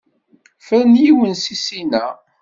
Fren 0.65 0.91
yiwen 1.03 1.33
seg 1.43 1.55
sin-a. 1.65 2.05